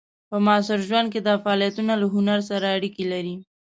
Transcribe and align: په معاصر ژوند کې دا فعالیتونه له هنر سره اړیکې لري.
په 0.29 0.37
معاصر 0.45 0.79
ژوند 0.87 1.07
کې 1.13 1.19
دا 1.27 1.35
فعالیتونه 1.43 1.93
له 2.01 2.07
هنر 2.13 2.39
سره 2.49 2.65
اړیکې 2.77 3.03
لري. 3.13 3.35